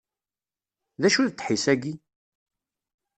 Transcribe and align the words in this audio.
D 1.01 1.03
acu 1.07 1.21
d 1.25 1.29
ddḥis-ayi? 1.31 1.93